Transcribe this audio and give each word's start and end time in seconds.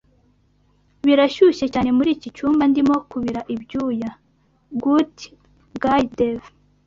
Birashyushye 1.05 1.65
cyane 1.73 1.89
muri 1.97 2.09
iki 2.15 2.29
cyumba 2.35 2.63
ndimo 2.71 2.95
kubira 3.09 3.39
ibyuya. 3.53 4.09
(goodguydave) 4.81 6.47